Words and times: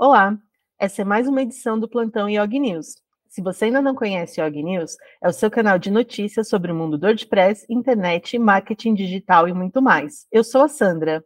Olá, 0.00 0.38
essa 0.78 1.02
é 1.02 1.04
mais 1.04 1.26
uma 1.26 1.42
edição 1.42 1.76
do 1.76 1.88
Plantão 1.88 2.30
Yog 2.30 2.56
News. 2.60 3.02
Se 3.28 3.42
você 3.42 3.64
ainda 3.64 3.82
não 3.82 3.96
conhece 3.96 4.40
Yog 4.40 4.62
News, 4.62 4.96
é 5.20 5.26
o 5.28 5.32
seu 5.32 5.50
canal 5.50 5.76
de 5.76 5.90
notícias 5.90 6.48
sobre 6.48 6.70
o 6.70 6.74
mundo 6.76 6.96
do 6.96 7.04
WordPress, 7.04 7.66
internet, 7.68 8.38
marketing 8.38 8.94
digital 8.94 9.48
e 9.48 9.52
muito 9.52 9.82
mais. 9.82 10.24
Eu 10.30 10.44
sou 10.44 10.60
a 10.62 10.68
Sandra. 10.68 11.24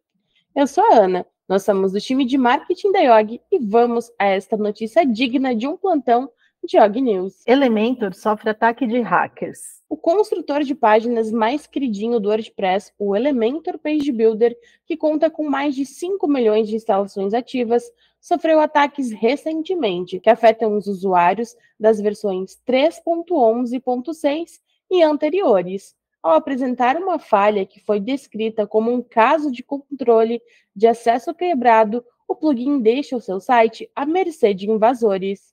Eu 0.56 0.66
sou 0.66 0.82
a 0.85 1.00
Ana. 1.00 1.27
Nós 1.46 1.64
somos 1.64 1.93
do 1.93 2.00
time 2.00 2.24
de 2.24 2.38
marketing 2.38 2.93
da 2.93 3.00
Yog 3.00 3.43
e 3.53 3.58
vamos 3.58 4.11
a 4.19 4.24
esta 4.24 4.56
notícia 4.56 5.04
digna 5.04 5.54
de 5.54 5.69
um 5.69 5.77
plantão 5.77 6.31
de 6.65 6.79
Yog 6.79 6.99
News. 6.99 7.47
Elementor 7.47 8.15
sofre 8.15 8.49
ataque 8.49 8.87
de 8.87 9.03
hackers. 9.03 9.83
O 9.87 9.99
construtor 9.99 10.63
de 10.63 10.75
páginas 10.75 11.31
mais 11.31 11.67
queridinho 11.67 12.19
do 12.19 12.31
WordPress, 12.31 12.91
o 12.99 13.15
Elementor 13.15 13.79
Page 13.79 14.11
Builder, 14.11 14.57
que 14.87 14.97
conta 14.97 15.29
com 15.29 15.47
mais 15.47 15.75
de 15.75 15.85
5 15.85 16.27
milhões 16.27 16.69
de 16.69 16.77
instalações 16.77 17.34
ativas, 17.34 17.84
sofreu 18.23 18.61
ataques 18.61 19.11
recentemente 19.11 20.20
que 20.20 20.30
afetam 20.30 20.77
os 20.77 20.87
usuários 20.87 21.57
das 21.79 22.01
versões 22.01 22.57
3.11.6 22.65 24.61
e 24.89 25.03
anteriores, 25.03 25.97
ao 26.23 26.35
apresentar 26.35 26.97
uma 26.97 27.19
falha 27.19 27.66
que 27.66 27.80
foi 27.80 27.99
descrita 27.99 28.65
como 28.65 28.93
um 28.93 29.03
caso 29.03 29.51
de 29.51 29.65
controle 29.65 30.41
de 30.75 30.87
acesso 30.87 31.35
quebrado, 31.35 32.05
o 32.29 32.37
plugin 32.37 32.80
deixa 32.80 33.16
o 33.16 33.21
seu 33.21 33.41
site 33.41 33.91
à 33.97 34.07
mercê 34.07 34.55
de 34.55 34.71
invasores. 34.71 35.52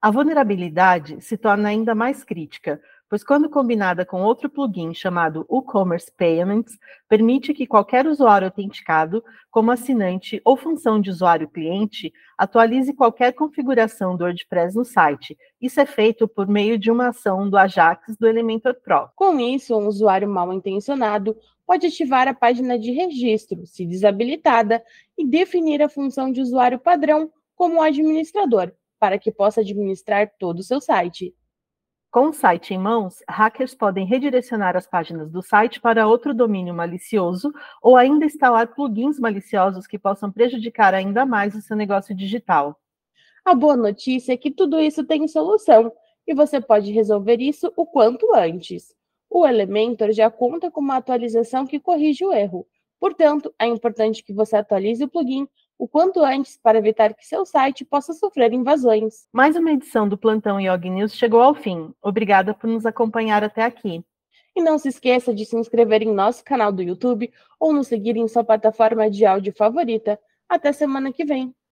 A 0.00 0.08
vulnerabilidade 0.08 1.20
se 1.20 1.36
torna 1.36 1.70
ainda 1.70 1.92
mais 1.92 2.22
crítica, 2.22 2.80
pois 3.08 3.22
quando 3.22 3.48
combinada 3.48 4.04
com 4.04 4.22
outro 4.22 4.50
plugin 4.50 4.92
chamado 4.92 5.46
WooCommerce 5.48 6.10
Payments, 6.16 6.76
permite 7.08 7.54
que 7.54 7.66
qualquer 7.66 8.06
usuário 8.06 8.46
autenticado, 8.46 9.22
como 9.50 9.70
assinante 9.70 10.40
ou 10.44 10.56
função 10.56 11.00
de 11.00 11.10
usuário 11.10 11.48
cliente, 11.48 12.12
atualize 12.36 12.92
qualquer 12.92 13.32
configuração 13.32 14.16
do 14.16 14.24
WordPress 14.24 14.76
no 14.76 14.84
site. 14.84 15.36
Isso 15.60 15.80
é 15.80 15.86
feito 15.86 16.26
por 16.26 16.48
meio 16.48 16.78
de 16.78 16.90
uma 16.90 17.08
ação 17.08 17.48
do 17.48 17.56
Ajax 17.56 18.16
do 18.16 18.26
Elementor 18.26 18.74
Pro. 18.82 19.08
Com 19.14 19.38
isso, 19.38 19.76
um 19.76 19.86
usuário 19.86 20.28
mal 20.28 20.52
intencionado 20.52 21.36
pode 21.66 21.86
ativar 21.86 22.28
a 22.28 22.34
página 22.34 22.78
de 22.78 22.92
registro, 22.92 23.66
se 23.66 23.84
desabilitada, 23.84 24.82
e 25.18 25.26
definir 25.26 25.82
a 25.82 25.88
função 25.88 26.30
de 26.30 26.40
usuário 26.40 26.78
padrão 26.78 27.30
como 27.56 27.82
administrador, 27.82 28.72
para 28.98 29.18
que 29.18 29.32
possa 29.32 29.62
administrar 29.62 30.30
todo 30.38 30.60
o 30.60 30.62
seu 30.62 30.80
site. 30.80 31.34
Com 32.16 32.28
o 32.28 32.32
site 32.32 32.72
em 32.72 32.78
mãos, 32.78 33.22
hackers 33.28 33.74
podem 33.74 34.06
redirecionar 34.06 34.74
as 34.74 34.86
páginas 34.86 35.30
do 35.30 35.42
site 35.42 35.78
para 35.78 36.08
outro 36.08 36.32
domínio 36.32 36.72
malicioso 36.72 37.52
ou 37.82 37.94
ainda 37.94 38.24
instalar 38.24 38.74
plugins 38.74 39.20
maliciosos 39.20 39.86
que 39.86 39.98
possam 39.98 40.32
prejudicar 40.32 40.94
ainda 40.94 41.26
mais 41.26 41.54
o 41.54 41.60
seu 41.60 41.76
negócio 41.76 42.14
digital. 42.14 42.80
A 43.44 43.54
boa 43.54 43.76
notícia 43.76 44.32
é 44.32 44.36
que 44.38 44.50
tudo 44.50 44.80
isso 44.80 45.04
tem 45.04 45.28
solução 45.28 45.92
e 46.26 46.32
você 46.32 46.58
pode 46.58 46.90
resolver 46.90 47.36
isso 47.38 47.70
o 47.76 47.84
quanto 47.84 48.34
antes. 48.34 48.94
O 49.28 49.46
Elementor 49.46 50.10
já 50.12 50.30
conta 50.30 50.70
com 50.70 50.80
uma 50.80 50.96
atualização 50.96 51.66
que 51.66 51.78
corrige 51.78 52.24
o 52.24 52.32
erro. 52.32 52.66
Portanto, 52.98 53.54
é 53.58 53.66
importante 53.66 54.24
que 54.24 54.32
você 54.32 54.56
atualize 54.56 55.04
o 55.04 55.08
plugin 55.08 55.46
o 55.78 55.86
quanto 55.86 56.22
antes 56.22 56.58
para 56.62 56.78
evitar 56.78 57.14
que 57.14 57.26
seu 57.26 57.44
site 57.44 57.84
possa 57.84 58.12
sofrer 58.12 58.52
invasões. 58.52 59.26
Mais 59.32 59.56
uma 59.56 59.72
edição 59.72 60.08
do 60.08 60.16
Plantão 60.16 60.60
Yog 60.60 60.88
News 60.88 61.14
chegou 61.14 61.40
ao 61.40 61.54
fim. 61.54 61.92
Obrigada 62.02 62.54
por 62.54 62.68
nos 62.68 62.86
acompanhar 62.86 63.42
até 63.42 63.64
aqui. 63.64 64.04
E 64.54 64.62
não 64.62 64.78
se 64.78 64.88
esqueça 64.88 65.34
de 65.34 65.44
se 65.44 65.56
inscrever 65.56 66.02
em 66.02 66.12
nosso 66.12 66.44
canal 66.44 66.72
do 66.72 66.82
YouTube 66.82 67.30
ou 67.58 67.72
nos 67.72 67.88
seguir 67.88 68.16
em 68.16 68.28
sua 68.28 68.44
plataforma 68.44 69.10
de 69.10 69.26
áudio 69.26 69.52
favorita. 69.56 70.18
Até 70.48 70.72
semana 70.72 71.12
que 71.12 71.24
vem. 71.24 71.54